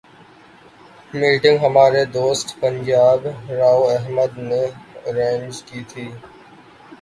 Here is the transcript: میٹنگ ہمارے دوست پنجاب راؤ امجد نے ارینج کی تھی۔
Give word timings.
میٹنگ 1.13 1.57
ہمارے 1.65 2.03
دوست 2.15 2.47
پنجاب 2.61 3.19
راؤ 3.59 3.83
امجد 3.95 4.33
نے 4.49 4.63
ارینج 5.07 5.53
کی 5.67 5.79
تھی۔ 5.89 6.05